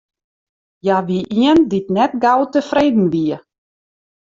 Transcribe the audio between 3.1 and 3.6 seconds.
wie.